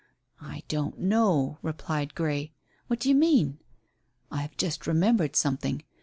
"I 0.41 0.63
don't 0.67 0.97
know," 0.97 1.59
replied 1.61 2.15
Grey. 2.15 2.53
"What 2.87 2.99
do 2.99 3.07
you 3.07 3.13
mean?" 3.13 3.59
"I 4.31 4.37
have 4.41 4.57
just 4.57 4.87
remembered 4.87 5.35
something. 5.35 5.83